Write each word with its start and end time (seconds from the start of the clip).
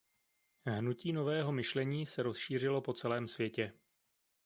Hnutí 0.65 1.13
Nového 1.13 1.51
myšlení 1.51 2.05
se 2.05 2.23
rozšířilo 2.23 2.81
po 2.81 2.93
celém 2.93 3.27
světě. 3.27 3.73